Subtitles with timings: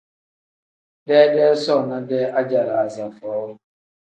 [1.11, 3.45] Deedee soona-dee ajalaaza foo.